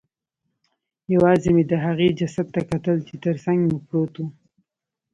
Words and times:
یوازې 1.13 1.49
مې 1.55 1.63
د 1.71 1.73
هغې 1.85 2.09
جسد 2.19 2.47
ته 2.55 2.61
کتل 2.69 2.97
چې 3.07 3.13
ترڅنګ 3.23 3.59
مې 3.67 3.77
پروت 3.87 4.13
و 4.23 4.25